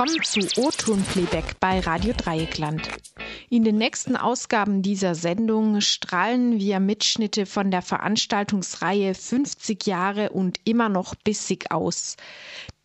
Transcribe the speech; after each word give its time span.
Willkommen 0.00 0.24
zu 0.24 0.62
O-Ton-Playback 0.62 1.60
bei 1.60 1.78
Radio 1.80 2.14
Dreieckland. 2.16 2.88
In 3.50 3.64
den 3.64 3.76
nächsten 3.76 4.16
Ausgaben 4.16 4.80
dieser 4.80 5.14
Sendung 5.14 5.82
strahlen 5.82 6.58
wir 6.58 6.80
Mitschnitte 6.80 7.44
von 7.44 7.70
der 7.70 7.82
Veranstaltungsreihe 7.82 9.14
50 9.14 9.86
Jahre 9.86 10.30
und 10.30 10.58
immer 10.64 10.88
noch 10.88 11.14
bissig 11.16 11.70
aus, 11.70 12.16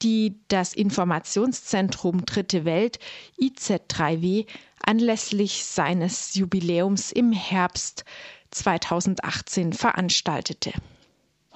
die 0.02 0.36
das 0.50 0.74
Informationszentrum 0.74 2.26
Dritte 2.26 2.66
Welt 2.66 3.00
IZ3W 3.40 4.46
anlässlich 4.86 5.64
seines 5.64 6.36
Jubiläums 6.36 7.14
im 7.14 7.32
Herbst 7.32 8.04
2018 8.52 9.72
veranstaltete. 9.72 10.74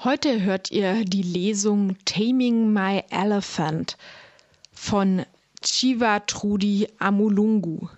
Heute 0.06 0.42
hört 0.42 0.72
ihr 0.72 1.04
die 1.04 1.24
Lesung 1.24 1.98
Taming 2.06 2.72
My 2.72 3.04
Elephant 3.10 3.98
von 4.72 5.26
Chiva 5.62 6.20
Trudi 6.26 6.88
Amulungu. 7.00 7.90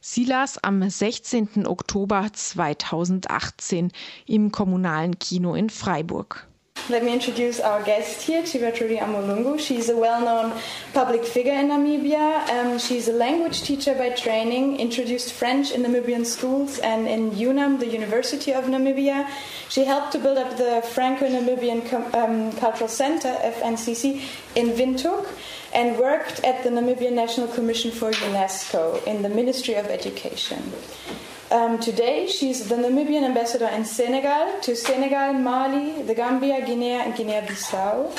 Sie 0.00 0.24
las 0.24 0.58
am 0.58 0.88
16. 0.88 1.66
Oktober 1.66 2.30
2018 2.32 3.90
im 4.26 4.52
kommunalen 4.52 5.18
Kino 5.18 5.54
in 5.54 5.70
Freiburg. 5.70 6.46
Let 6.88 7.04
me 7.04 7.12
introduce 7.12 7.60
our 7.60 7.82
guest 7.82 8.22
here, 8.22 8.42
Chivatrudi 8.42 8.98
Amolungu. 8.98 9.58
She's 9.60 9.88
a 9.90 9.96
well-known 9.96 10.52
public 10.92 11.24
figure 11.24 11.52
in 11.52 11.68
Namibia. 11.68 12.48
Um, 12.48 12.78
she's 12.78 13.06
a 13.06 13.12
language 13.12 13.62
teacher 13.62 13.94
by 13.94 14.10
training, 14.10 14.80
introduced 14.80 15.32
French 15.32 15.70
in 15.72 15.82
Namibian 15.82 16.24
schools 16.24 16.78
and 16.78 17.06
in 17.06 17.32
UNAM, 17.36 17.78
the 17.78 17.86
University 17.86 18.52
of 18.52 18.64
Namibia. 18.64 19.28
She 19.68 19.84
helped 19.84 20.12
to 20.12 20.18
build 20.18 20.38
up 20.38 20.56
the 20.56 20.82
Franco-Namibian 20.82 22.14
um, 22.14 22.52
Cultural 22.52 22.88
Center, 22.88 23.36
FNCC, 23.42 24.22
in 24.56 24.70
Windhoek 24.70 25.28
and 25.72 25.98
worked 25.98 26.44
at 26.44 26.62
the 26.64 26.70
Namibian 26.70 27.12
National 27.12 27.48
Commission 27.48 27.90
for 27.90 28.10
UNESCO 28.12 29.04
in 29.06 29.22
the 29.22 29.28
Ministry 29.28 29.74
of 29.74 29.86
Education. 29.86 30.72
Um, 31.50 31.78
today, 31.80 32.28
she's 32.28 32.68
the 32.68 32.76
Namibian 32.76 33.24
ambassador 33.24 33.66
in 33.66 33.84
Senegal 33.84 34.60
to 34.62 34.76
Senegal, 34.76 35.32
Mali, 35.32 36.02
the 36.02 36.14
Gambia, 36.14 36.64
Guinea, 36.64 36.92
and 36.92 37.16
Guinea-Bissau. 37.16 38.16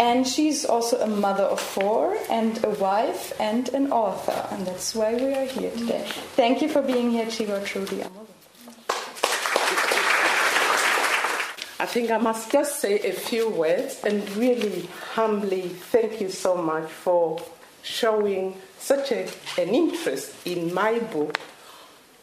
And 0.00 0.26
she's 0.26 0.64
also 0.64 0.98
a 0.98 1.06
mother 1.06 1.44
of 1.44 1.60
four, 1.60 2.16
and 2.28 2.58
a 2.64 2.70
wife, 2.70 3.32
and 3.38 3.68
an 3.68 3.92
author. 3.92 4.48
And 4.50 4.66
that's 4.66 4.94
why 4.96 5.14
we 5.14 5.32
are 5.34 5.44
here 5.44 5.70
today. 5.70 6.04
Thank 6.34 6.60
you 6.60 6.68
for 6.68 6.82
being 6.82 7.10
here, 7.10 7.26
Chigo 7.30 7.62
Trudy. 7.64 8.02
I 11.82 11.86
think 11.86 12.12
I 12.12 12.18
must 12.18 12.52
just 12.52 12.78
say 12.78 13.00
a 13.00 13.12
few 13.12 13.50
words 13.50 14.04
and 14.04 14.22
really 14.36 14.88
humbly 15.14 15.62
thank 15.90 16.20
you 16.20 16.28
so 16.28 16.54
much 16.54 16.88
for 16.88 17.42
showing 17.82 18.54
such 18.78 19.10
a, 19.10 19.28
an 19.58 19.70
interest 19.74 20.46
in 20.46 20.72
my 20.72 21.00
book 21.00 21.36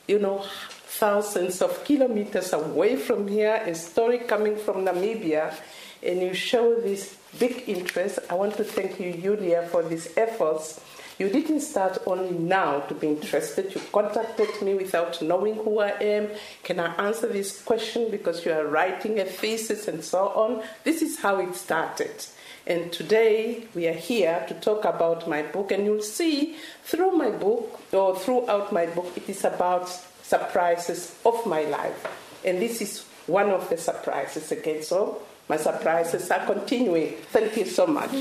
you 0.08 0.18
know, 0.18 0.44
thousands 0.88 1.62
of 1.62 1.84
kilometers 1.84 2.54
away 2.54 2.96
from 2.96 3.28
here, 3.28 3.62
a 3.66 3.76
story 3.76 4.20
coming 4.20 4.56
from 4.56 4.86
Namibia, 4.86 5.54
and 6.02 6.22
you 6.22 6.34
show 6.34 6.80
this 6.82 7.16
big 7.38 7.66
interest. 7.68 8.18
I 8.28 8.36
want 8.36 8.56
to 8.58 8.64
thank 8.64 8.98
you, 9.00 9.14
Julia, 9.14 9.68
for 9.70 9.84
these 9.84 10.08
efforts. 10.18 10.82
You 11.20 11.28
didn't 11.28 11.60
start 11.60 11.98
only 12.08 12.32
now 12.32 12.80
to 12.88 12.94
be 12.94 13.08
interested. 13.08 13.76
You 13.76 13.82
contacted 13.92 14.62
me 14.62 14.74
without 14.76 15.22
knowing 15.22 15.56
who 15.56 15.80
I 15.80 15.90
am. 16.00 16.30
Can 16.64 16.80
I 16.80 16.96
answer 16.96 17.28
this 17.28 17.62
question 17.62 18.10
because 18.10 18.46
you 18.46 18.54
are 18.54 18.66
writing 18.66 19.20
a 19.20 19.26
thesis 19.26 19.90
and 19.90 20.02
so 20.02 20.30
on? 20.30 20.64
This 20.86 21.02
is 21.02 21.20
how 21.20 21.42
it 21.42 21.56
started. 21.56 22.26
And 22.66 22.94
today 22.94 23.66
we 23.76 23.88
are 23.88 23.94
here 23.94 24.46
to 24.48 24.54
talk 24.54 24.86
about 24.86 25.28
my 25.28 25.42
book, 25.42 25.72
and 25.74 25.84
you'll 25.84 26.02
see 26.02 26.56
through 26.86 27.12
my 27.12 27.32
book 27.32 27.82
or 27.92 28.16
throughout 28.16 28.72
my 28.72 28.86
book, 28.86 29.12
it 29.18 29.28
is 29.28 29.44
about 29.44 29.90
surprises 30.24 31.20
of 31.26 31.46
my 31.46 31.64
life. 31.64 32.08
And 32.46 32.62
this 32.62 32.82
is 32.82 33.04
one 33.28 33.50
of 33.50 33.70
the 33.70 33.78
surprises 33.78 34.54
again. 34.54 34.84
So 34.84 35.22
my 35.50 35.58
surprises 35.58 36.32
are 36.32 36.46
continuing. 36.46 37.16
Thank 37.32 37.58
you 37.58 37.66
so 37.66 37.88
much. 37.88 38.12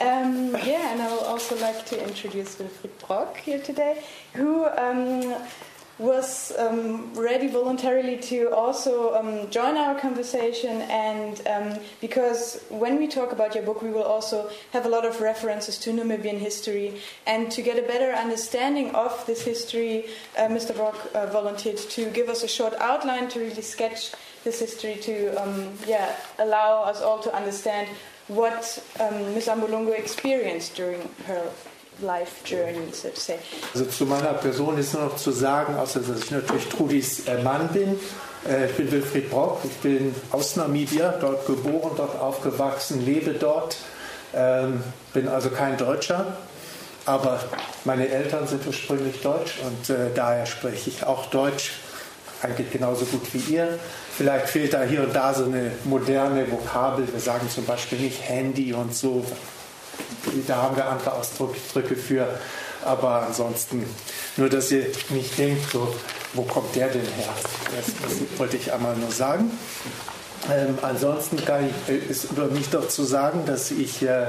Um, 0.00 0.52
yeah, 0.64 0.92
and 0.92 1.02
I 1.02 1.12
would 1.12 1.24
also 1.24 1.58
like 1.58 1.84
to 1.86 2.00
introduce 2.00 2.54
Wilfried 2.56 3.06
Brock 3.06 3.36
here 3.38 3.58
today, 3.58 4.04
who 4.34 4.64
um, 4.66 5.34
was 5.98 6.56
um, 6.58 7.12
ready 7.14 7.48
voluntarily 7.48 8.16
to 8.16 8.54
also 8.54 9.14
um, 9.14 9.50
join 9.50 9.76
our 9.76 9.98
conversation 9.98 10.82
and 10.82 11.42
um, 11.48 11.78
because 12.00 12.62
when 12.68 12.98
we 12.98 13.08
talk 13.08 13.32
about 13.32 13.54
your 13.54 13.64
book 13.64 13.82
we 13.82 13.90
will 13.90 14.04
also 14.04 14.48
have 14.72 14.86
a 14.86 14.88
lot 14.88 15.04
of 15.04 15.20
references 15.20 15.76
to 15.78 15.90
Namibian 15.90 16.38
history 16.38 17.00
and 17.26 17.50
to 17.50 17.62
get 17.62 17.78
a 17.78 17.82
better 17.82 18.12
understanding 18.12 18.94
of 18.94 19.26
this 19.26 19.42
history 19.42 20.06
uh, 20.36 20.42
Mr. 20.42 20.74
Brock 20.74 20.96
uh, 21.14 21.26
volunteered 21.26 21.78
to 21.78 22.10
give 22.10 22.28
us 22.28 22.44
a 22.44 22.48
short 22.48 22.74
outline 22.74 23.28
to 23.28 23.40
really 23.40 23.62
sketch 23.62 24.12
this 24.44 24.60
history 24.60 24.94
to 24.96 25.34
um, 25.42 25.72
yeah 25.86 26.14
allow 26.38 26.82
us 26.84 27.02
all 27.02 27.18
to 27.18 27.34
understand 27.34 27.88
what 28.28 28.78
um, 29.00 29.34
Ms. 29.34 29.48
Ambulongo 29.48 29.98
experienced 29.98 30.76
during 30.76 31.08
her 31.26 31.50
life 32.00 32.44
journey, 32.44 32.92
so 32.92 33.08
to 33.08 33.20
say. 33.20 33.38
Also 33.74 33.86
zu 33.86 34.06
meiner 34.06 34.34
Person 34.34 34.78
ist 34.78 34.94
nur 34.94 35.04
noch 35.04 35.16
zu 35.16 35.30
sagen, 35.30 35.76
außer 35.76 36.00
dass 36.00 36.24
ich 36.24 36.30
natürlich 36.30 36.68
Trudis 36.68 37.26
äh, 37.26 37.42
Mann 37.42 37.68
bin. 37.68 37.98
Äh, 38.48 38.66
ich 38.66 38.72
bin 38.76 38.90
Wilfried 38.90 39.30
Brock, 39.30 39.60
ich 39.64 39.76
bin 39.78 40.14
aus 40.30 40.56
Namibia, 40.56 41.14
dort 41.20 41.46
geboren, 41.46 41.92
dort 41.96 42.18
aufgewachsen, 42.20 43.04
lebe 43.04 43.32
dort, 43.32 43.76
ähm, 44.34 44.82
bin 45.12 45.28
also 45.28 45.50
kein 45.50 45.76
Deutscher, 45.76 46.36
aber 47.06 47.40
meine 47.84 48.08
Eltern 48.08 48.46
sind 48.46 48.66
ursprünglich 48.66 49.20
deutsch 49.22 49.54
und 49.64 49.90
äh, 49.90 50.10
daher 50.14 50.46
spreche 50.46 50.90
ich 50.90 51.04
auch 51.04 51.26
Deutsch, 51.26 51.72
eigentlich 52.42 52.70
genauso 52.70 53.04
gut 53.06 53.22
wie 53.32 53.54
ihr. 53.54 53.78
Vielleicht 54.16 54.48
fehlt 54.48 54.72
da 54.72 54.82
hier 54.82 55.02
und 55.02 55.14
da 55.14 55.34
so 55.34 55.44
eine 55.44 55.72
moderne 55.84 56.50
Vokabel. 56.50 57.08
Wir 57.10 57.20
sagen 57.20 57.48
zum 57.48 57.64
Beispiel 57.64 57.98
nicht 57.98 58.28
Handy 58.28 58.72
und 58.72 58.94
so, 58.94 59.24
da 60.46 60.56
haben 60.56 60.76
wir 60.76 60.86
andere 60.86 61.12
Ausdrücke 61.12 61.96
für. 61.96 62.26
Aber 62.84 63.22
ansonsten, 63.26 63.84
nur 64.36 64.48
dass 64.48 64.70
ihr 64.70 64.86
nicht 65.10 65.36
denkt, 65.36 65.70
so, 65.72 65.94
wo 66.34 66.42
kommt 66.42 66.74
der 66.76 66.88
denn 66.88 67.02
her? 67.02 67.34
Das, 67.76 67.86
das 68.02 68.38
wollte 68.38 68.56
ich 68.56 68.72
einmal 68.72 68.96
nur 68.96 69.10
sagen. 69.10 69.50
Ähm, 70.50 70.78
ansonsten 70.82 71.44
kann 71.44 71.68
ich, 71.68 71.92
äh, 71.92 71.98
ist 71.98 72.30
über 72.30 72.46
mich 72.46 72.70
doch 72.70 72.88
zu 72.88 73.02
sagen, 73.02 73.44
dass 73.46 73.70
ich 73.70 74.02
äh, 74.02 74.26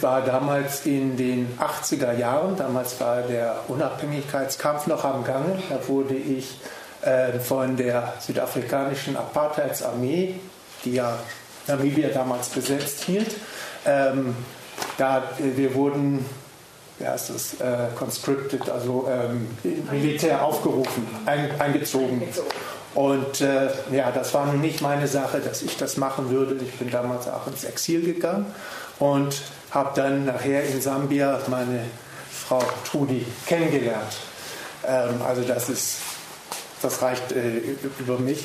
war 0.00 0.22
damals 0.22 0.86
in 0.86 1.16
den 1.16 1.58
80er 1.58 2.16
Jahren, 2.16 2.56
damals 2.56 3.00
war 3.00 3.22
der 3.22 3.56
Unabhängigkeitskampf 3.68 4.86
noch 4.86 5.04
am 5.04 5.24
Gange, 5.24 5.62
da 5.68 5.86
wurde 5.88 6.14
ich 6.14 6.58
äh, 7.02 7.38
von 7.38 7.76
der 7.76 8.14
südafrikanischen 8.20 9.16
Apartheidsarmee, 9.16 10.36
die 10.84 10.94
ja 10.94 11.18
Namibia 11.66 12.08
damals 12.08 12.48
besetzt 12.48 13.04
hielt, 13.04 13.36
ähm, 13.86 14.34
da, 14.98 15.18
äh, 15.18 15.56
wir 15.56 15.74
wurden, 15.74 16.24
wie 16.98 17.06
heißt 17.06 17.30
das, 17.30 17.54
äh, 17.60 17.88
conscripted, 17.96 18.68
also 18.70 19.08
ähm, 19.10 19.48
Militär 19.90 20.42
aufgerufen, 20.42 21.06
ein, 21.26 21.60
eingezogen. 21.60 22.22
Und 22.94 23.40
äh, 23.40 23.68
ja, 23.90 24.12
das 24.12 24.32
war 24.34 24.46
nun 24.46 24.60
nicht 24.60 24.80
meine 24.80 25.08
Sache, 25.08 25.40
dass 25.40 25.62
ich 25.62 25.76
das 25.76 25.96
machen 25.96 26.30
würde. 26.30 26.56
Ich 26.62 26.74
bin 26.74 26.90
damals 26.90 27.26
auch 27.26 27.46
ins 27.48 27.64
Exil 27.64 28.02
gegangen 28.02 28.46
und 29.00 29.42
habe 29.72 29.90
dann 29.96 30.26
nachher 30.26 30.64
in 30.64 30.80
Sambia 30.80 31.40
meine 31.48 31.80
Frau 32.30 32.62
Trudi 32.88 33.26
kennengelernt. 33.46 34.16
Ähm, 34.86 35.20
also 35.26 35.42
das 35.42 35.68
ist, 35.68 35.96
das 36.82 37.02
reicht 37.02 37.32
äh, 37.32 37.60
über 37.98 38.18
mich. 38.18 38.44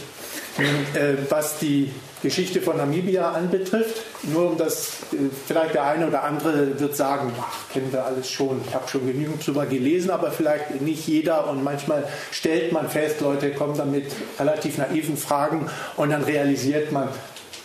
Äh, 0.58 1.16
was 1.30 1.60
die 1.60 1.92
Geschichte 2.22 2.62
von 2.62 2.78
Namibia 2.78 3.32
anbetrifft, 3.32 4.04
nur 4.24 4.52
um 4.52 4.58
das, 4.58 5.04
äh, 5.14 5.30
vielleicht 5.48 5.74
der 5.74 5.84
eine 5.86 6.08
oder 6.08 6.24
andere 6.24 6.78
wird 6.80 6.96
sagen, 6.96 7.32
ach, 7.40 7.72
kennen 7.72 7.92
wir 7.94 8.06
alles 8.06 8.30
schon, 8.30 8.60
ich 8.68 8.76
habe 8.76 8.88
schon 8.90 9.08
genügend 9.08 9.46
drüber 9.46 9.66
gelesen, 9.66 10.12
aber 10.12 10.32
vielleicht 10.32 10.82
nicht 10.82 11.08
jeder 11.08 11.50
und 11.50 11.64
manchmal 11.64 12.08
stellt 12.32 12.74
man 12.74 12.90
fest, 12.90 13.22
Leute 13.22 13.52
kommen 13.52 13.78
dann 13.78 13.92
mit 13.92 14.12
relativ 14.38 14.78
naiven 14.78 15.16
Fragen 15.16 15.70
und 15.96 16.10
dann 16.10 16.24
realisiert 16.24 16.92
man, 16.92 17.08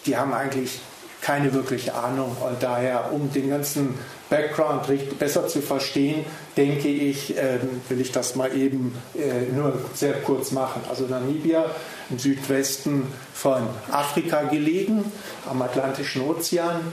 die 0.06 0.16
haben 0.16 0.32
eigentlich 0.32 0.78
keine 1.24 1.54
wirkliche 1.54 1.94
Ahnung 1.94 2.36
und 2.46 2.62
daher, 2.62 3.10
um 3.10 3.32
den 3.32 3.48
ganzen 3.48 3.98
Background 4.28 4.82
besser 5.18 5.48
zu 5.48 5.62
verstehen, 5.62 6.26
denke 6.54 6.88
ich, 6.88 7.34
ähm, 7.38 7.80
will 7.88 8.02
ich 8.02 8.12
das 8.12 8.36
mal 8.36 8.54
eben 8.54 8.94
äh, 9.14 9.50
nur 9.50 9.72
sehr 9.94 10.12
kurz 10.20 10.50
machen. 10.50 10.82
Also 10.86 11.06
Namibia 11.06 11.64
im 12.10 12.18
Südwesten 12.18 13.06
von 13.32 13.62
Afrika 13.90 14.42
gelegen, 14.42 15.10
am 15.48 15.62
Atlantischen 15.62 16.20
Ozean. 16.20 16.92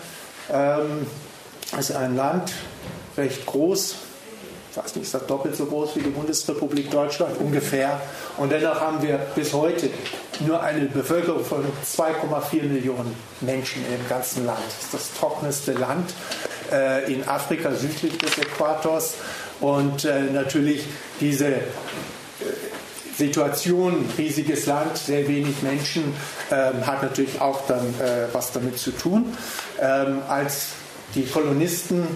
Ähm, 0.50 1.06
ist 1.78 1.92
ein 1.92 2.16
Land, 2.16 2.54
recht 3.18 3.46
groß, 3.46 3.96
ich 4.72 4.78
weiß 4.78 4.96
nicht, 4.96 5.04
ist 5.04 5.14
das 5.14 5.28
doppelt 5.28 5.56
so 5.56 5.66
groß 5.66 5.98
wie 5.98 6.00
die 6.00 6.10
Bundesrepublik 6.10 6.90
Deutschland 6.90 7.38
ungefähr. 7.40 8.00
Und 8.38 8.54
dennoch 8.54 8.80
haben 8.80 9.02
wir 9.02 9.18
bis 9.36 9.52
heute 9.52 9.90
nur 10.40 10.62
eine 10.64 10.86
Bevölkerung 10.86 11.44
von 11.44 11.66
2,4 11.86 12.64
Millionen 12.64 13.14
Menschen 13.42 13.84
im 13.94 14.08
ganzen 14.08 14.46
Land. 14.46 14.62
Das 14.66 14.86
ist 14.86 14.94
das 14.94 15.20
trockenste 15.20 15.74
Land 15.74 16.14
äh, 16.72 17.14
in 17.14 17.28
Afrika 17.28 17.74
südlich 17.74 18.18
des 18.18 18.38
Äquators. 18.38 19.16
Und 19.60 20.06
äh, 20.06 20.22
natürlich 20.32 20.86
diese 21.20 21.48
äh, 21.48 21.60
Situation, 23.18 24.10
riesiges 24.18 24.68
Land, 24.68 24.98
sehr 24.98 25.28
wenig 25.28 25.62
Menschen, 25.64 26.14
ähm, 26.50 26.88
hat 26.88 27.04
natürlich 27.04 27.42
auch 27.42 27.68
dann 27.68 27.86
äh, 28.00 28.28
was 28.32 28.54
damit 28.54 28.80
zu 28.80 28.92
tun. 28.92 29.38
Ähm, 29.82 30.22
als 30.30 30.68
die 31.14 31.26
Kolonisten 31.26 32.08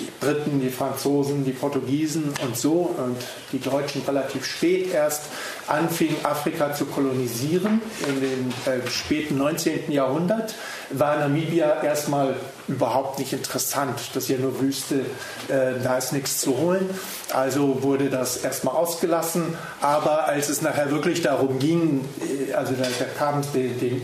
die 0.00 0.08
Briten, 0.20 0.60
die 0.60 0.70
Franzosen, 0.70 1.44
die 1.44 1.52
Portugiesen 1.52 2.32
und 2.44 2.56
so 2.56 2.94
und 2.96 3.16
die 3.52 3.60
Deutschen 3.60 4.02
relativ 4.06 4.44
spät 4.44 4.92
erst 4.92 5.24
anfingen, 5.66 6.16
Afrika 6.24 6.74
zu 6.74 6.86
kolonisieren, 6.86 7.80
in 8.08 8.20
dem 8.20 8.50
äh, 8.66 8.88
späten 8.90 9.38
19. 9.38 9.92
Jahrhundert, 9.92 10.54
war 10.90 11.18
Namibia 11.18 11.82
erstmal 11.82 12.34
überhaupt 12.66 13.18
nicht 13.18 13.32
interessant. 13.32 13.98
Das 14.14 14.24
ist 14.24 14.28
ja 14.30 14.38
nur 14.38 14.60
Wüste, 14.60 15.00
äh, 15.48 15.80
da 15.82 15.98
ist 15.98 16.12
nichts 16.12 16.40
zu 16.40 16.56
holen. 16.56 16.88
Also 17.32 17.82
wurde 17.82 18.10
das 18.10 18.38
erstmal 18.38 18.74
ausgelassen. 18.74 19.56
Aber 19.80 20.26
als 20.26 20.48
es 20.48 20.62
nachher 20.62 20.90
wirklich 20.90 21.22
darum 21.22 21.58
ging, 21.58 22.04
äh, 22.20 22.52
also 22.52 22.74
da, 22.74 22.84
da 22.84 23.04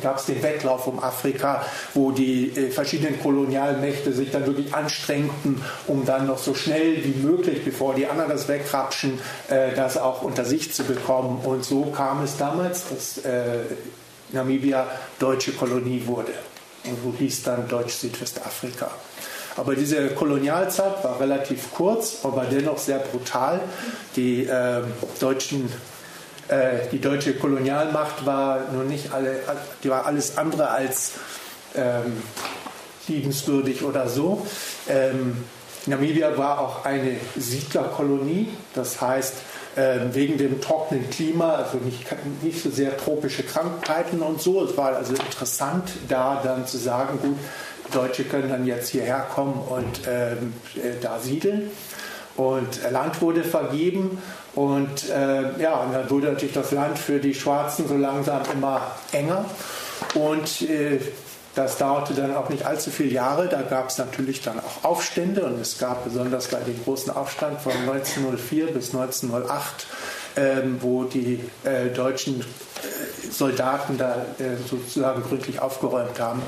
gab 0.02 0.18
es 0.18 0.26
den 0.26 0.42
Wettlauf 0.42 0.86
um 0.86 1.02
Afrika, 1.02 1.64
wo 1.94 2.10
die 2.10 2.50
äh, 2.56 2.70
verschiedenen 2.70 3.20
Kolonialmächte 3.20 4.12
sich 4.12 4.30
dann 4.30 4.46
wirklich 4.46 4.74
anstrengten, 4.74 5.62
um 5.88 6.04
dann 6.04 6.26
noch 6.26 6.38
so 6.38 6.54
schnell 6.54 7.04
wie 7.04 7.18
möglich, 7.20 7.64
bevor 7.64 7.94
die 7.94 8.06
anderen 8.06 8.30
das 8.30 8.48
wegrapschen, 8.48 9.18
äh, 9.48 9.74
das 9.74 9.96
auch 9.96 10.22
unter 10.22 10.44
sich 10.44 10.72
zu 10.72 10.84
bekommen. 10.84 11.40
Und 11.44 11.64
so 11.64 11.86
kam 11.86 12.22
es 12.22 12.36
damals, 12.36 12.84
dass 12.88 13.18
äh, 13.24 13.60
Namibia 14.32 14.86
deutsche 15.18 15.52
Kolonie 15.52 16.02
wurde 16.06 16.32
und 16.84 17.04
wo 17.04 17.12
hieß 17.16 17.42
dann 17.44 17.68
Deutsch-Südwestafrika. 17.68 18.90
Aber 19.56 19.74
diese 19.74 20.08
Kolonialzeit 20.08 21.02
war 21.02 21.18
relativ 21.18 21.72
kurz, 21.72 22.18
aber 22.24 22.44
dennoch 22.44 22.78
sehr 22.78 22.98
brutal. 22.98 23.60
Die, 24.14 24.44
äh, 24.44 24.82
deutschen, 25.18 25.72
äh, 26.48 26.88
die 26.92 27.00
deutsche 27.00 27.34
Kolonialmacht 27.34 28.26
war 28.26 28.64
nun 28.72 28.88
nicht 28.88 29.12
alle, 29.12 29.40
die 29.82 29.88
war 29.88 30.04
alles 30.04 30.36
andere 30.36 30.68
als 30.68 31.12
ähm, 31.74 32.22
liebenswürdig 33.08 33.82
oder 33.82 34.08
so. 34.08 34.46
Ähm, 34.88 35.44
Namibia 35.86 36.36
war 36.36 36.60
auch 36.60 36.84
eine 36.84 37.16
Siedlerkolonie, 37.36 38.48
das 38.74 39.00
heißt, 39.00 39.34
ähm, 39.76 40.14
wegen 40.14 40.38
dem 40.38 40.60
trockenen 40.60 41.08
Klima, 41.10 41.54
also 41.54 41.78
nicht, 41.78 42.06
nicht 42.42 42.62
so 42.62 42.70
sehr 42.70 42.96
tropische 42.96 43.42
Krankheiten 43.42 44.20
und 44.20 44.40
so. 44.40 44.64
Es 44.64 44.76
war 44.76 44.96
also 44.96 45.14
interessant, 45.14 45.90
da 46.08 46.40
dann 46.42 46.66
zu 46.66 46.78
sagen, 46.78 47.18
gut, 47.20 47.36
Deutsche 47.92 48.24
können 48.24 48.48
dann 48.48 48.66
jetzt 48.66 48.88
hierher 48.88 49.26
kommen 49.34 49.60
und 49.68 50.00
ähm, 50.08 50.54
äh, 50.76 51.00
da 51.00 51.18
siedeln. 51.20 51.70
Und 52.36 52.80
Land 52.90 53.22
wurde 53.22 53.44
vergeben 53.44 54.18
und 54.54 55.08
äh, 55.10 55.62
ja, 55.62 55.76
und 55.80 55.92
dann 55.92 56.10
wurde 56.10 56.32
natürlich 56.32 56.54
das 56.54 56.70
Land 56.72 56.98
für 56.98 57.18
die 57.18 57.34
Schwarzen 57.34 57.86
so 57.88 57.96
langsam 57.96 58.42
immer 58.52 58.80
enger. 59.12 59.44
Und 60.14 60.62
äh, 60.62 60.98
das 61.56 61.78
dauerte 61.78 62.12
dann 62.12 62.36
auch 62.36 62.50
nicht 62.50 62.66
allzu 62.66 62.90
viele 62.90 63.10
Jahre. 63.10 63.48
Da 63.48 63.62
gab 63.62 63.88
es 63.88 63.96
natürlich 63.96 64.42
dann 64.42 64.60
auch 64.60 64.84
Aufstände 64.84 65.42
und 65.44 65.58
es 65.58 65.78
gab 65.78 66.04
besonders 66.04 66.48
bei 66.48 66.60
den 66.60 66.78
großen 66.84 67.10
Aufstand 67.16 67.62
von 67.62 67.72
1904 67.72 68.74
bis 68.74 68.94
1908, 68.94 69.86
ähm, 70.36 70.76
wo 70.82 71.04
die 71.04 71.40
äh, 71.64 71.86
deutschen 71.94 72.42
äh, 72.42 73.30
Soldaten 73.30 73.96
da 73.96 74.26
äh, 74.38 74.56
sozusagen 74.68 75.22
gründlich 75.22 75.58
aufgeräumt 75.60 76.20
haben. 76.20 76.42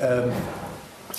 Ähm, 0.00 0.30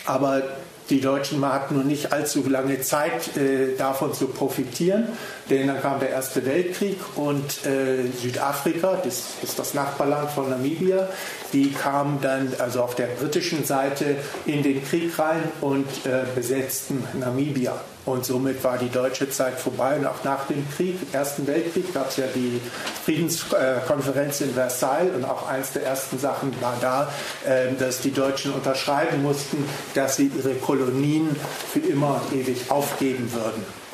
aber 0.06 0.42
die 0.90 1.02
Deutschen 1.02 1.44
hatten 1.46 1.76
nun 1.76 1.88
nicht 1.88 2.14
allzu 2.14 2.48
lange 2.48 2.82
Zeit, 2.82 3.36
äh, 3.38 3.76
davon 3.78 4.14
zu 4.14 4.28
profitieren, 4.28 5.08
denn 5.50 5.68
dann 5.68 5.82
kam 5.82 6.00
der 6.00 6.10
Erste 6.10 6.46
Weltkrieg 6.46 6.98
und 7.16 7.66
äh, 7.66 8.08
Südafrika, 8.22 9.00
das 9.04 9.24
ist 9.42 9.58
das 9.58 9.74
Nachbarland 9.74 10.30
von 10.30 10.50
Namibia, 10.50 11.10
die 11.54 11.72
kamen 11.72 12.20
dann 12.22 12.54
also 12.60 12.84
auf 12.84 12.96
der 12.96 13.08
britischen 13.08 13.64
Seite 13.64 14.18
in 14.46 14.62
den 14.62 14.84
Krieg 14.84 15.18
rein 15.18 15.44
und 15.62 15.88
äh, 16.06 16.24
besetzten 16.36 17.04
Namibia. 17.20 17.82
Und 18.06 18.26
somit 18.26 18.64
war 18.64 18.78
die 18.78 18.90
deutsche 18.90 19.30
Zeit 19.30 19.60
vorbei. 19.60 19.98
Und 19.98 20.06
auch 20.06 20.24
nach 20.24 20.46
dem 20.48 20.68
Krieg, 20.72 20.98
Ersten 21.12 21.48
Weltkrieg, 21.48 21.94
gab 21.94 22.10
es 22.10 22.18
ja 22.18 22.26
die 22.34 22.62
Friedenskonferenz 23.04 24.42
in 24.42 24.54
Versailles. 24.54 25.16
Und 25.16 25.26
auch 25.26 25.48
eins 25.48 25.72
der 25.74 25.84
ersten 25.84 26.20
Sachen 26.20 26.54
war 26.62 26.78
da, 26.82 27.12
ähm, 27.48 27.78
dass 27.80 28.02
die 28.02 28.12
Deutschen 28.12 28.54
unterschreiben 28.54 29.24
mussten, 29.24 29.64
dass 29.96 30.18
sie 30.18 30.32
ihre 30.36 30.54
Kolonien 30.56 31.36
für 31.72 31.80
immer 31.80 32.22
und 32.22 32.40
ewig 32.40 32.70
aufgeben 32.70 33.32
würden. 33.34 33.85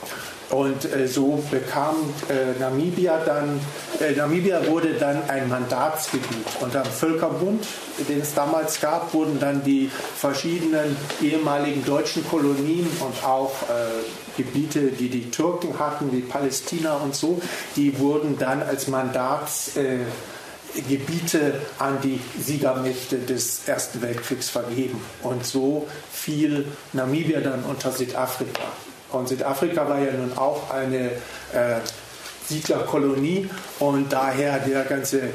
Und 0.52 0.86
äh, 0.94 1.08
so 1.08 1.42
bekam 1.50 1.96
äh, 2.30 2.60
Namibia 2.60 3.20
dann, 3.26 3.60
äh, 4.02 4.12
Namibia 4.14 4.68
wurde 4.68 4.94
dann 4.96 5.30
ein 5.30 5.48
Mandatsgebiet. 5.48 6.46
Und 6.60 6.76
am 6.76 6.86
Völkerbund, 6.86 7.66
den 8.10 8.20
es 8.20 8.34
damals 8.34 8.82
gab, 8.82 9.14
wurden 9.14 9.40
dann 9.40 9.64
die 9.64 9.90
verschiedenen 10.18 10.98
ehemaligen 11.22 11.86
deutschen 11.86 12.28
Kolonien 12.28 12.86
und 13.00 13.24
auch 13.24 13.54
äh, 13.64 14.36
Gebiete, 14.36 14.88
die 14.88 15.08
die 15.10 15.32
Türken 15.32 15.80
hatten, 15.80 16.12
wie 16.12 16.20
Palästina 16.22 16.96
und 16.98 17.16
so, 17.16 17.42
die 17.78 17.98
wurden 18.00 18.38
dann 18.38 18.62
als 18.62 18.88
Mandatsgebiete 18.88 20.04
äh, 21.38 21.54
an 21.80 22.00
die 22.04 22.20
Siegermächte 22.42 23.20
des 23.20 23.68
Ersten 23.68 24.02
Weltkriegs 24.02 24.50
vergeben. 24.50 25.00
Und 25.24 25.46
so 25.46 25.88
fiel 26.12 26.66
Namibia 26.92 27.40
dann 27.40 27.64
unter 27.64 27.92
Südafrika. 27.92 28.64
Und 29.12 29.28
Südafrika 29.28 29.88
war 29.88 30.00
ja 30.00 30.14
nun 30.14 30.38
auch 30.38 30.70
eine 30.72 31.12
äh, 31.54 31.80
Siedlerkolonie 32.48 33.50
und 33.80 34.12
daher 34.12 34.60
der 34.60 34.84
ganze 34.84 35.30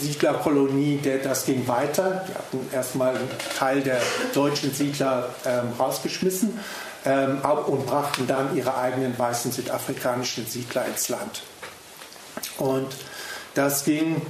Siedlerkolonie, 0.00 0.98
der, 0.98 1.18
das 1.18 1.46
ging 1.46 1.66
weiter. 1.66 2.24
Die 2.28 2.34
hatten 2.34 2.68
erstmal 2.72 3.16
einen 3.16 3.28
Teil 3.58 3.80
der 3.80 4.00
deutschen 4.34 4.72
Siedler 4.74 5.30
ähm, 5.46 5.72
rausgeschmissen 5.78 6.58
ähm, 7.06 7.40
und 7.66 7.86
brachten 7.86 8.26
dann 8.26 8.56
ihre 8.56 8.76
eigenen 8.76 9.18
weißen 9.18 9.50
südafrikanischen 9.52 10.46
Siedler 10.46 10.84
ins 10.86 11.08
Land. 11.08 11.42
Und 12.58 12.88
das 13.54 13.84
ging 13.84 14.20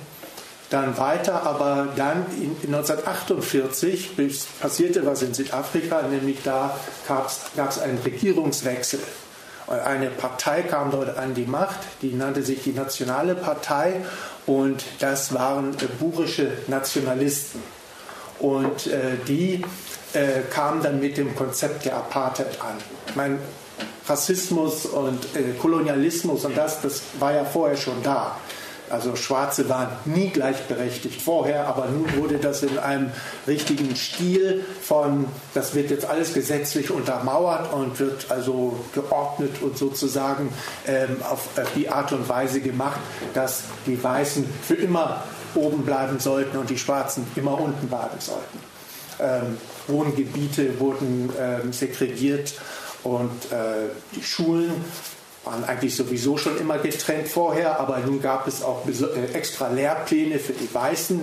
dann 0.70 0.98
weiter, 0.98 1.44
aber 1.44 1.88
dann 1.96 2.26
in, 2.37 2.75
1948 2.75 4.10
passierte 4.60 5.06
was 5.06 5.22
in 5.22 5.32
Südafrika, 5.34 6.02
nämlich 6.02 6.42
da 6.44 6.78
gab 7.06 7.30
es 7.70 7.78
einen 7.78 7.98
Regierungswechsel. 7.98 9.00
Eine 9.66 10.08
Partei 10.08 10.62
kam 10.62 10.90
dort 10.90 11.18
an 11.18 11.34
die 11.34 11.44
Macht, 11.44 11.78
die 12.00 12.14
nannte 12.14 12.42
sich 12.42 12.62
die 12.62 12.72
Nationale 12.72 13.34
Partei 13.34 14.00
und 14.46 14.82
das 14.98 15.34
waren 15.34 15.75
äh, 15.75 15.84
burische 16.00 16.52
Nationalisten. 16.68 17.62
Und 18.38 18.87
äh, 18.87 19.16
die 19.26 19.62
äh, 20.14 20.40
kamen 20.50 20.82
dann 20.82 21.00
mit 21.00 21.18
dem 21.18 21.37
Konzept 21.37 21.84
der 21.84 21.96
Apartheid 21.96 22.58
an. 22.62 22.76
Ich 23.08 23.16
Rassismus 24.08 24.87
und 24.87 25.22
äh, 25.37 25.52
Kolonialismus 25.60 26.46
und 26.46 26.56
das, 26.56 26.80
das 26.80 27.02
war 27.18 27.34
ja 27.34 27.44
vorher 27.44 27.76
schon 27.76 28.02
da. 28.02 28.38
Also 28.90 29.16
Schwarze 29.16 29.68
waren 29.68 29.88
nie 30.04 30.28
gleichberechtigt 30.30 31.21
vorher, 31.21 31.66
aber 31.66 31.87
nun 31.87 32.07
wurde 32.16 32.38
das 32.38 32.62
in 32.62 32.78
einem 32.78 33.11
richtigen 33.47 33.95
Stil 33.97 34.64
von, 34.83 35.26
das 35.54 35.75
wird 35.75 35.90
jetzt 35.90 36.07
alles 36.07 36.35
gesetzlich 36.35 36.90
untermauert 36.90 37.73
und 37.73 37.99
wird 37.99 38.30
also 38.30 38.78
geordnet 38.95 39.62
und 39.62 39.76
sozusagen 39.76 40.52
ähm, 40.87 41.16
auf, 41.28 41.49
die 41.76 41.88
Art 41.88 42.12
und 42.12 42.28
Weise 42.28 42.61
gemacht, 42.61 43.00
dass 43.35 43.64
die 43.87 44.02
Weißen 44.02 44.45
für 44.62 44.75
immer 44.75 45.23
oben 45.54 45.85
bleiben 45.85 46.21
sollten 46.21 46.57
und 46.57 46.71
die 46.71 46.78
Schwarzen 46.78 47.26
immer 47.37 47.61
unten 47.61 47.88
bleiben 47.88 48.18
sollten. 48.21 48.59
Ähm, 49.21 49.59
Wohngebiete 49.88 50.78
wurden 50.78 51.30
ähm, 51.40 51.73
segregiert 51.73 52.54
und 53.02 53.30
äh, 53.52 53.88
die 54.14 54.23
Schulen 54.23 54.85
waren 55.45 55.64
eigentlich 55.64 55.97
sowieso 55.97 56.37
schon 56.37 56.59
immer 56.59 56.78
getrennt 56.78 57.28
vorher, 57.28 57.80
aber 57.80 57.99
nun 57.99 58.21
gab 58.21 58.47
es 58.47 58.62
auch 58.62 58.87
äh, 58.87 59.33
extra 59.35 59.68
Lehrpläne 59.68 60.38
für 60.38 60.52
die 60.52 60.73
Weißen. 60.73 61.21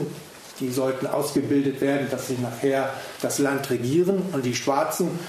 Die 0.59 0.71
sollten 0.71 1.05
ausgebildet 1.05 1.81
werden, 1.81 2.07
dass 2.09 2.27
sie 2.27 2.37
nachher 2.41 2.93
das 3.21 3.39
Land 3.39 3.69
regieren. 3.69 4.23
Und 4.31 4.45
die 4.45 4.55
Schwarzen, 4.55 5.19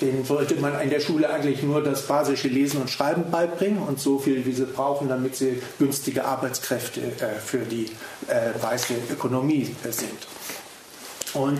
denen 0.00 0.24
sollte 0.24 0.54
man 0.56 0.80
in 0.80 0.90
der 0.90 1.00
Schule 1.00 1.28
eigentlich 1.28 1.62
nur 1.64 1.82
das 1.82 2.06
basische 2.06 2.46
Lesen 2.46 2.80
und 2.80 2.88
Schreiben 2.88 3.30
beibringen 3.30 3.82
und 3.82 3.98
so 3.98 4.20
viel, 4.20 4.46
wie 4.46 4.52
sie 4.52 4.66
brauchen, 4.66 5.08
damit 5.08 5.34
sie 5.34 5.60
günstige 5.78 6.24
Arbeitskräfte 6.24 7.00
äh, 7.00 7.40
für 7.44 7.58
die 7.58 7.86
äh, 8.28 8.62
weiße 8.62 8.94
Ökonomie 9.10 9.74
sind. 9.90 10.28
Und 11.34 11.58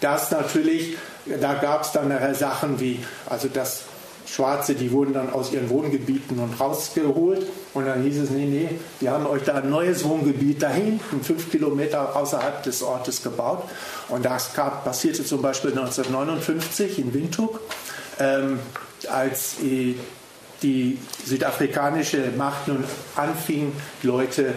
das 0.00 0.30
natürlich, 0.30 0.96
da 1.40 1.54
gab 1.54 1.82
es 1.82 1.92
dann 1.92 2.08
nachher 2.08 2.34
Sachen 2.34 2.78
wie, 2.80 3.00
also 3.26 3.48
das 3.48 3.84
Schwarze, 4.30 4.74
die 4.74 4.92
wurden 4.92 5.14
dann 5.14 5.30
aus 5.30 5.52
ihren 5.52 5.70
Wohngebieten 5.70 6.38
und 6.38 6.60
rausgeholt. 6.60 7.46
Und 7.74 7.86
dann 7.86 8.02
hieß 8.02 8.18
es, 8.18 8.30
nee, 8.30 8.44
nee, 8.44 8.68
wir 9.00 9.10
haben 9.10 9.26
euch 9.26 9.42
da 9.42 9.54
ein 9.54 9.70
neues 9.70 10.04
Wohngebiet 10.04 10.62
da 10.62 10.70
hinten, 10.70 11.22
fünf 11.22 11.50
Kilometer 11.50 12.14
außerhalb 12.14 12.62
des 12.62 12.82
Ortes 12.82 13.22
gebaut. 13.22 13.64
Und 14.08 14.24
das 14.24 14.54
gab, 14.54 14.84
passierte 14.84 15.24
zum 15.24 15.40
Beispiel 15.40 15.70
1959 15.70 16.98
in 16.98 17.14
Windhoek, 17.14 17.60
ähm, 18.18 18.58
als 19.10 19.60
äh, 19.62 19.94
die 20.62 20.98
südafrikanische 21.24 22.32
Macht 22.36 22.68
nun 22.68 22.84
anfing, 23.16 23.72
Leute 24.02 24.54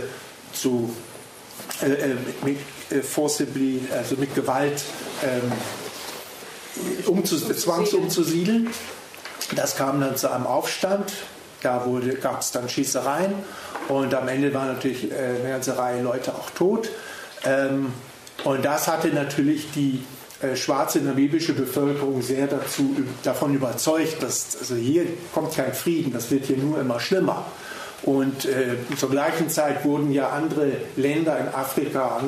zu 0.51 0.93
äh, 1.81 1.91
äh 1.91 2.15
mit, 2.43 2.57
äh, 2.89 3.01
forcibly, 3.01 3.81
also 3.95 4.15
mit 4.15 4.35
Gewalt 4.35 4.83
ähm, 5.23 5.51
umzu, 7.05 7.37
zwangsumzusiedeln. 7.37 8.69
Das 9.55 9.75
kam 9.75 9.99
dann 9.99 10.15
zu 10.15 10.31
einem 10.31 10.47
Aufstand. 10.47 11.11
Da 11.61 11.85
gab 12.21 12.41
es 12.41 12.51
dann 12.51 12.67
Schießereien 12.67 13.33
und 13.87 14.13
am 14.15 14.27
Ende 14.27 14.51
war 14.53 14.65
natürlich 14.65 15.11
äh, 15.11 15.15
eine 15.15 15.49
ganze 15.49 15.77
Reihe 15.77 16.01
Leute 16.01 16.33
auch 16.33 16.49
tot. 16.51 16.89
Ähm, 17.45 17.93
und 18.43 18.65
das 18.65 18.87
hatte 18.87 19.09
natürlich 19.09 19.71
die 19.71 20.03
äh, 20.41 20.55
schwarze 20.55 20.99
namibische 20.99 21.53
Bevölkerung 21.53 22.23
sehr 22.23 22.47
dazu, 22.47 22.95
davon 23.21 23.53
überzeugt, 23.53 24.23
dass 24.23 24.57
also 24.59 24.73
hier 24.75 25.05
kommt 25.33 25.53
kein 25.55 25.73
Frieden, 25.73 26.11
das 26.11 26.31
wird 26.31 26.45
hier 26.45 26.57
nur 26.57 26.79
immer 26.79 26.99
schlimmer. 26.99 27.45
Und 28.03 28.45
äh, 28.45 28.77
zur 28.97 29.11
gleichen 29.11 29.49
Zeit 29.49 29.85
wurden 29.85 30.11
ja 30.11 30.29
andere 30.29 30.71
Länder 30.95 31.37
in 31.37 31.47
Afrika, 31.49 32.19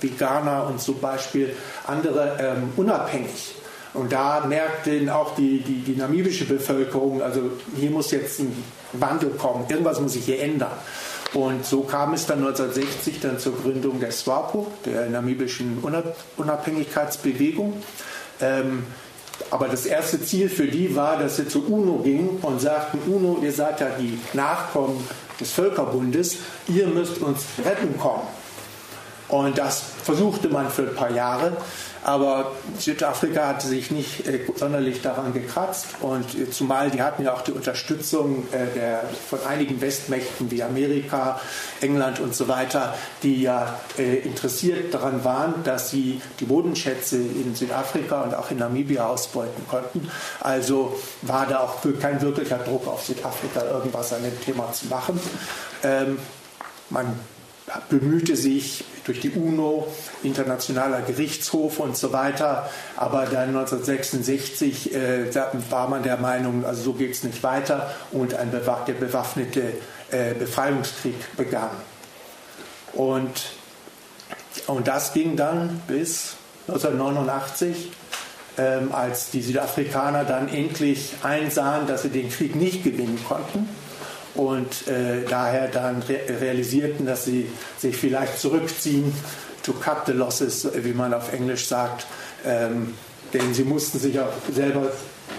wie 0.00 0.08
Ghana 0.08 0.62
und 0.62 0.80
zum 0.80 0.98
Beispiel 0.98 1.54
andere, 1.86 2.36
ähm, 2.40 2.72
unabhängig. 2.76 3.54
Und 3.94 4.12
da 4.12 4.44
merkte 4.46 5.14
auch 5.14 5.34
die, 5.34 5.58
die, 5.58 5.80
die 5.80 5.96
namibische 5.96 6.46
Bevölkerung, 6.46 7.22
also 7.22 7.50
hier 7.76 7.90
muss 7.90 8.10
jetzt 8.10 8.40
ein 8.40 8.64
Wandel 8.94 9.30
kommen, 9.30 9.66
irgendwas 9.68 10.00
muss 10.00 10.14
sich 10.14 10.24
hier 10.24 10.40
ändern. 10.40 10.72
Und 11.34 11.64
so 11.64 11.82
kam 11.82 12.12
es 12.14 12.26
dann 12.26 12.38
1960 12.38 13.20
dann 13.20 13.38
zur 13.38 13.56
Gründung 13.56 14.00
der 14.00 14.12
SWAPO, 14.12 14.66
der 14.84 15.08
namibischen 15.08 15.82
Unabhängigkeitsbewegung. 16.36 17.82
Ähm, 18.40 18.84
aber 19.50 19.68
das 19.68 19.86
erste 19.86 20.22
Ziel 20.22 20.48
für 20.48 20.66
die 20.66 20.94
war, 20.94 21.18
dass 21.18 21.36
sie 21.36 21.48
zur 21.48 21.68
UNO 21.68 21.98
gingen 22.02 22.38
und 22.42 22.60
sagten, 22.60 22.98
UNO, 23.10 23.38
ihr 23.42 23.52
seid 23.52 23.80
ja 23.80 23.88
die 23.98 24.18
Nachkommen 24.34 25.06
des 25.40 25.52
Völkerbundes, 25.52 26.36
ihr 26.68 26.86
müsst 26.86 27.20
uns 27.22 27.44
retten 27.64 27.98
kommen. 27.98 28.22
Und 29.32 29.56
das 29.56 29.82
versuchte 30.04 30.50
man 30.50 30.70
für 30.70 30.82
ein 30.82 30.94
paar 30.94 31.10
Jahre. 31.10 31.56
Aber 32.04 32.52
Südafrika 32.78 33.48
hatte 33.48 33.66
sich 33.66 33.90
nicht 33.90 34.26
äh, 34.26 34.40
sonderlich 34.56 35.00
daran 35.00 35.32
gekratzt 35.32 35.86
und 36.00 36.34
äh, 36.34 36.50
zumal 36.50 36.90
die 36.90 37.00
hatten 37.00 37.22
ja 37.24 37.32
auch 37.32 37.40
die 37.40 37.52
Unterstützung 37.52 38.44
äh, 38.52 38.66
der, 38.74 39.04
von 39.30 39.38
einigen 39.48 39.80
Westmächten 39.80 40.50
wie 40.50 40.62
Amerika, 40.62 41.40
England 41.80 42.20
und 42.20 42.34
so 42.34 42.48
weiter, 42.48 42.94
die 43.22 43.40
ja 43.40 43.78
äh, 43.96 44.18
interessiert 44.18 44.92
daran 44.92 45.24
waren, 45.24 45.62
dass 45.64 45.90
sie 45.90 46.20
die 46.40 46.44
Bodenschätze 46.44 47.16
in 47.16 47.54
Südafrika 47.54 48.22
und 48.22 48.34
auch 48.34 48.50
in 48.50 48.58
Namibia 48.58 49.06
ausbeuten 49.06 49.66
konnten. 49.68 50.10
Also 50.40 50.98
war 51.22 51.46
da 51.46 51.60
auch 51.60 51.76
kein 52.00 52.20
wirklicher 52.20 52.58
Druck 52.58 52.86
auf 52.86 53.06
Südafrika, 53.06 53.64
irgendwas 53.64 54.12
an 54.12 54.24
dem 54.24 54.38
Thema 54.42 54.72
zu 54.72 54.88
machen. 54.88 55.18
Ähm, 55.84 56.18
man 56.90 57.18
bemühte 57.88 58.36
sich 58.36 58.84
durch 59.04 59.20
die 59.20 59.30
UNO, 59.30 59.86
Internationaler 60.22 61.02
Gerichtshof 61.02 61.78
und 61.78 61.96
so 61.96 62.12
weiter. 62.12 62.68
Aber 62.96 63.26
dann 63.26 63.48
1966 63.48 64.94
äh, 64.94 65.34
war 65.70 65.88
man 65.88 66.02
der 66.02 66.16
Meinung, 66.16 66.64
also 66.64 66.82
so 66.82 66.92
geht 66.92 67.12
es 67.12 67.24
nicht 67.24 67.42
weiter 67.42 67.92
und 68.10 68.34
ein 68.34 68.50
bewaff 68.50 68.84
der 68.84 68.94
bewaffnete 68.94 69.74
äh, 70.10 70.34
Befreiungskrieg 70.34 71.36
begann. 71.36 71.70
Und, 72.92 73.52
und 74.66 74.88
das 74.88 75.12
ging 75.12 75.36
dann 75.36 75.80
bis 75.86 76.34
1989, 76.68 77.90
ähm, 78.58 78.92
als 78.92 79.30
die 79.30 79.40
Südafrikaner 79.40 80.24
dann 80.24 80.48
endlich 80.48 81.14
einsahen, 81.22 81.86
dass 81.86 82.02
sie 82.02 82.10
den 82.10 82.30
Krieg 82.30 82.54
nicht 82.54 82.84
gewinnen 82.84 83.18
konnten 83.26 83.68
und 84.34 84.88
äh, 84.88 85.24
daher 85.28 85.68
dann 85.68 86.02
re 86.02 86.20
realisierten, 86.40 87.06
dass 87.06 87.24
sie 87.24 87.50
sich 87.78 87.96
vielleicht 87.96 88.38
zurückziehen, 88.38 89.12
to 89.62 89.72
cut 89.72 90.06
the 90.06 90.12
losses, 90.12 90.68
wie 90.74 90.92
man 90.92 91.12
auf 91.14 91.32
Englisch 91.32 91.66
sagt, 91.66 92.06
ähm, 92.44 92.94
denn 93.32 93.54
sie 93.54 93.64
mussten 93.64 93.98
sich 93.98 94.18
auch 94.18 94.32
selber 94.52 94.90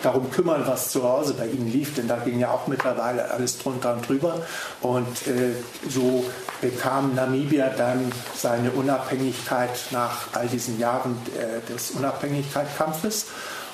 darum 0.02 0.30
kümmern, 0.32 0.64
was 0.66 0.90
zu 0.90 1.04
Hause 1.04 1.34
bei 1.34 1.48
ihnen 1.48 1.72
lief, 1.72 1.96
denn 1.96 2.08
da 2.08 2.18
ging 2.18 2.40
ja 2.40 2.52
auch 2.52 2.68
mittlerweile 2.68 3.32
alles 3.32 3.60
drunter 3.60 3.94
und 3.94 4.08
drüber. 4.08 4.42
Und 4.82 5.28
äh, 5.28 5.54
so 5.90 6.26
bekam 6.62 7.16
Namibia 7.16 7.70
dann 7.70 8.12
seine 8.36 8.72
Unabhängigkeit 8.72 9.70
nach 9.92 10.28
all 10.34 10.48
diesen 10.48 10.80
Jahren 10.80 11.16
äh, 11.38 11.72
des 11.72 11.92
Unabhängigkeitskampfes. 11.92 13.28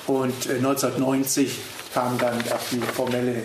Und 0.06 0.46
äh, 0.46 0.56
1990 0.56 1.58
kam 1.92 2.18
dann 2.18 2.38
auch 2.52 2.68
die 2.70 2.80
formelle 2.80 3.32
äh, 3.32 3.44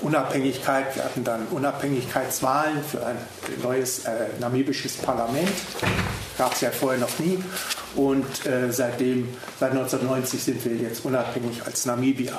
Unabhängigkeit. 0.00 0.94
Wir 0.96 1.04
hatten 1.04 1.24
dann 1.24 1.46
Unabhängigkeitswahlen 1.50 2.82
für 2.82 3.04
ein 3.06 3.16
neues 3.62 4.04
äh, 4.04 4.28
namibisches 4.40 4.96
Parlament. 4.96 5.50
Gab 6.36 6.54
es 6.54 6.60
ja 6.62 6.70
vorher 6.70 7.00
noch 7.00 7.18
nie. 7.18 7.42
Und 7.94 8.44
äh, 8.44 8.72
seitdem, 8.72 9.28
seit 9.58 9.70
1990 9.70 10.42
sind 10.42 10.64
wir 10.64 10.76
jetzt 10.76 11.04
unabhängig 11.04 11.64
als 11.64 11.86
Namibia. 11.86 12.38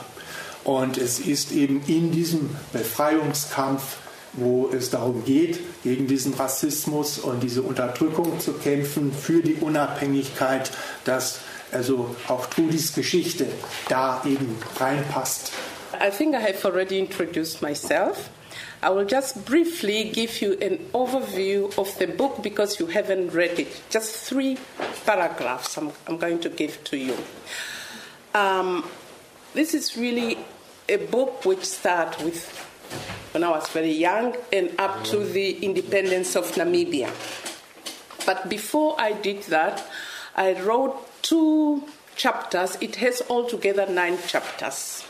Und 0.64 0.98
es 0.98 1.20
ist 1.20 1.52
eben 1.54 1.82
in 1.88 2.12
diesem 2.12 2.50
Befreiungskampf, 2.74 3.98
wo 4.34 4.70
es 4.72 4.90
darum 4.90 5.24
geht, 5.24 5.60
gegen 5.84 6.08
diesen 6.08 6.34
Rassismus 6.34 7.18
und 7.18 7.42
diese 7.42 7.62
Unterdrückung 7.62 8.40
zu 8.40 8.54
kämpfen, 8.54 9.14
für 9.14 9.42
die 9.42 9.56
Unabhängigkeit, 9.56 10.72
dass 11.06 11.40
also 11.74 12.16
auch 12.28 12.46
Trudis 12.48 12.94
Geschichte 12.94 13.48
da 13.90 14.22
eben 14.26 14.58
reinpasst. 14.80 15.52
I 16.00 16.12
think 16.12 16.36
I 16.36 16.40
have 16.40 16.64
already 16.66 17.00
introduced 17.00 17.62
myself. 17.62 18.30
I 18.82 18.90
will 18.92 19.06
just 19.06 19.46
briefly 19.46 20.12
give 20.12 20.42
you 20.42 20.54
an 20.62 20.78
overview 20.94 21.76
of 21.78 21.98
the 21.98 22.08
book 22.08 22.44
because 22.44 22.80
you 22.80 22.88
haven't 22.88 23.34
read 23.34 23.60
it. 23.60 23.82
Just 23.90 24.16
three 24.28 24.58
paragraphs 25.06 25.78
I'm, 25.78 25.92
I'm 26.08 26.18
going 26.18 26.40
to 26.42 26.50
give 26.50 26.84
to 26.86 26.98
you. 26.98 27.18
Um, 28.36 28.88
this 29.54 29.74
is 29.74 29.98
really 29.98 30.38
a 30.88 30.98
book 30.98 31.44
which 31.44 31.66
starts 31.66 32.22
with 32.22 32.46
when 33.34 33.44
I 33.44 33.50
was 33.50 33.68
very 33.70 33.92
young 33.92 34.36
and 34.54 34.72
up 34.80 35.04
to 35.06 35.18
the 35.20 35.58
independence 35.66 36.36
of 36.36 36.52
Namibia. 36.54 37.10
But 38.26 38.48
before 38.48 38.96
I 39.00 39.14
did 39.14 39.44
that, 39.44 39.84
I 40.36 40.60
wrote 40.62 40.96
two 41.28 41.84
chapters. 42.16 42.78
It 42.80 42.98
has 42.98 43.22
altogether 43.30 43.86
nine 43.86 44.18
chapters. 44.28 45.06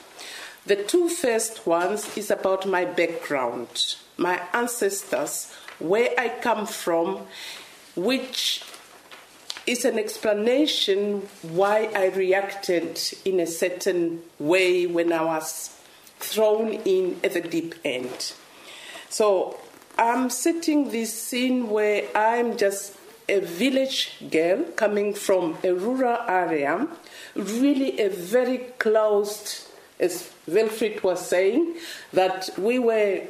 The 0.66 0.76
two 0.76 1.10
first 1.10 1.66
ones 1.68 2.18
is 2.18 2.32
about 2.32 2.68
my 2.68 2.86
background, 2.86 3.96
my 4.18 4.42
ancestors, 4.54 5.54
where 5.80 6.10
I 6.18 6.30
come 6.30 6.66
from, 6.66 7.22
which 7.96 8.64
is 9.66 9.86
an 9.86 10.00
explanation 10.00 11.28
why 11.42 11.90
I 11.96 12.08
reacted 12.08 13.00
in 13.24 13.40
a 13.40 13.48
certain 13.48 14.24
way 14.40 14.88
when 14.88 15.14
I 15.14 15.24
was 15.24 15.78
thrown 16.20 16.74
in 16.74 17.20
at 17.24 17.34
the 17.34 17.42
deep 17.42 17.76
end. 17.86 18.34
So 19.10 19.60
I'm 19.98 20.30
setting 20.30 20.90
this 20.90 21.14
scene 21.14 21.70
where 21.70 22.04
I'm 22.16 22.58
just 22.58 22.96
a 23.30 23.40
village 23.40 24.14
girl 24.32 24.64
coming 24.76 25.14
from 25.14 25.58
a 25.64 25.74
rural 25.74 26.18
area, 26.28 26.88
really 27.36 28.00
a 28.00 28.10
very 28.10 28.60
closed, 28.80 29.68
as 30.00 30.32
Wilfried 30.48 31.04
was 31.04 31.28
saying, 31.28 31.76
that 32.14 32.50
we 32.58 32.80
were 32.80 33.22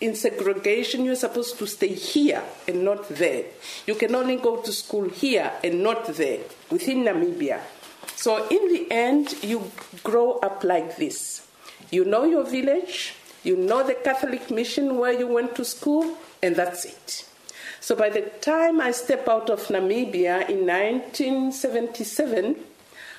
in 0.00 0.14
segregation, 0.14 1.04
you're 1.04 1.16
supposed 1.16 1.58
to 1.58 1.66
stay 1.66 1.88
here 1.94 2.42
and 2.68 2.84
not 2.84 3.08
there. 3.08 3.44
You 3.86 3.94
can 3.94 4.14
only 4.14 4.36
go 4.36 4.56
to 4.56 4.72
school 4.72 5.08
here 5.08 5.50
and 5.62 5.82
not 5.82 6.06
there, 6.06 6.40
within 6.70 7.04
Namibia. 7.04 7.60
So, 8.16 8.46
in 8.48 8.72
the 8.72 8.86
end, 8.90 9.34
you 9.42 9.70
grow 10.02 10.38
up 10.38 10.62
like 10.62 10.96
this. 10.96 11.46
You 11.90 12.04
know 12.04 12.24
your 12.24 12.44
village, 12.44 13.14
you 13.42 13.56
know 13.56 13.86
the 13.86 13.94
Catholic 13.94 14.50
mission 14.50 14.98
where 14.98 15.12
you 15.12 15.26
went 15.26 15.56
to 15.56 15.64
school, 15.64 16.16
and 16.42 16.54
that's 16.54 16.84
it. 16.84 17.28
So 17.84 17.94
by 17.94 18.08
the 18.08 18.22
time 18.40 18.80
I 18.80 18.92
step 18.92 19.28
out 19.28 19.50
of 19.50 19.66
Namibia 19.68 20.48
in 20.48 20.66
1977, 20.66 22.56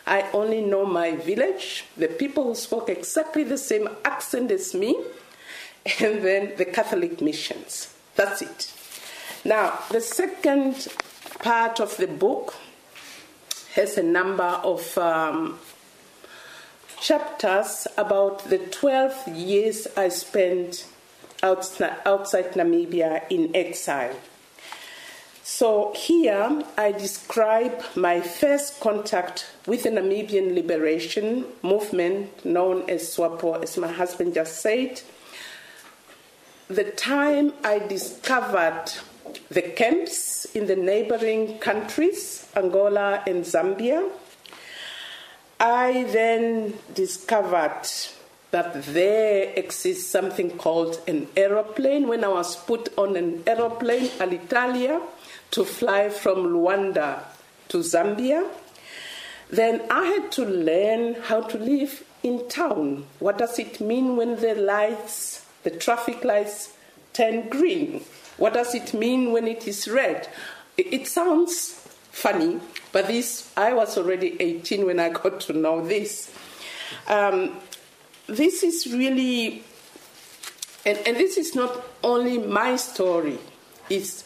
I 0.07 0.27
only 0.33 0.61
know 0.61 0.87
my 0.87 1.11
village, 1.11 1.85
the 1.95 2.07
people 2.07 2.45
who 2.45 2.55
spoke 2.55 2.89
exactly 2.89 3.43
the 3.43 3.59
same 3.59 3.87
accent 4.03 4.49
as 4.49 4.73
me, 4.73 4.97
and 5.99 6.25
then 6.25 6.53
the 6.57 6.65
Catholic 6.65 7.21
missions. 7.21 7.93
That's 8.15 8.41
it. 8.41 8.73
Now, 9.45 9.81
the 9.91 10.01
second 10.01 10.87
part 11.43 11.79
of 11.79 11.95
the 11.97 12.07
book 12.07 12.55
has 13.75 13.99
a 13.99 14.03
number 14.03 14.59
of 14.63 14.97
um, 14.97 15.59
chapters 16.99 17.85
about 17.99 18.49
the 18.49 18.57
12 18.57 19.27
years 19.27 19.87
I 19.95 20.09
spent 20.09 20.87
outside 21.43 22.53
Namibia 22.53 23.29
in 23.29 23.55
exile. 23.55 24.15
So 25.47 25.93
here 25.95 26.63
I 26.75 26.91
describe 26.91 27.83
my 27.95 28.19
first 28.19 28.79
contact 28.79 29.45
with 29.67 29.83
the 29.83 29.91
Namibian 29.91 30.55
liberation 30.55 31.45
movement 31.61 32.43
known 32.43 32.89
as 32.89 33.15
SWAPO, 33.15 33.61
as 33.61 33.77
my 33.77 33.91
husband 33.91 34.33
just 34.33 34.61
said. 34.61 35.03
The 36.67 36.85
time 36.85 37.53
I 37.63 37.77
discovered 37.77 38.85
the 39.49 39.61
camps 39.61 40.45
in 40.55 40.65
the 40.65 40.75
neighboring 40.75 41.59
countries, 41.59 42.47
Angola 42.55 43.21
and 43.27 43.45
Zambia, 43.45 44.09
I 45.59 46.05
then 46.11 46.73
discovered 46.95 47.87
that 48.49 48.83
there 48.85 49.53
exists 49.55 50.07
something 50.07 50.57
called 50.57 50.99
an 51.07 51.27
aeroplane. 51.37 52.07
When 52.07 52.23
I 52.23 52.29
was 52.29 52.55
put 52.55 52.97
on 52.97 53.15
an 53.15 53.43
aeroplane, 53.45 54.07
Alitalia, 54.17 55.01
to 55.55 55.63
fly 55.63 56.09
from 56.09 56.47
Luanda 56.47 57.23
to 57.69 57.77
Zambia, 57.77 58.45
then 59.49 59.81
I 59.89 60.03
had 60.05 60.29
to 60.33 60.43
learn 60.43 61.13
how 61.13 61.43
to 61.43 61.57
live 61.57 62.03
in 62.23 62.49
town. 62.49 63.05
What 63.19 63.37
does 63.37 63.57
it 63.57 63.79
mean 63.79 64.17
when 64.17 64.35
the 64.35 64.53
lights, 64.55 65.45
the 65.63 65.71
traffic 65.71 66.25
lights, 66.25 66.73
turn 67.13 67.47
green? 67.47 68.03
What 68.35 68.53
does 68.53 68.75
it 68.75 68.93
mean 68.93 69.31
when 69.31 69.47
it 69.47 69.65
is 69.65 69.87
red? 69.87 70.27
It 70.75 71.07
sounds 71.07 71.71
funny, 72.11 72.59
but 72.91 73.07
this 73.07 73.49
I 73.55 73.71
was 73.71 73.97
already 73.97 74.35
18 74.37 74.85
when 74.85 74.99
I 74.99 75.07
got 75.23 75.39
to 75.41 75.53
know 75.53 75.87
this. 75.87 76.33
Um, 77.07 77.55
this 78.27 78.61
is 78.61 78.91
really, 78.91 79.63
and, 80.85 80.97
and 81.05 81.15
this 81.15 81.37
is 81.37 81.55
not 81.55 81.81
only 82.03 82.39
my 82.39 82.75
story, 82.75 83.39
it's 83.89 84.25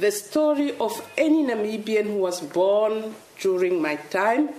the 0.00 0.10
story 0.10 0.76
of 0.78 0.92
any 1.16 1.42
Namibian 1.42 2.04
who 2.04 2.18
was 2.18 2.40
born 2.40 3.14
during 3.40 3.80
my 3.80 3.96
time 3.96 4.50